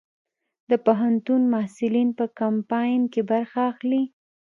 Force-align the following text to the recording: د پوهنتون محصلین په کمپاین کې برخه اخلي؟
د 0.69 0.71
پوهنتون 0.85 1.41
محصلین 1.53 2.09
په 2.19 2.25
کمپاین 2.39 3.01
کې 3.13 3.21
برخه 3.31 3.61
اخلي؟ 3.71 4.03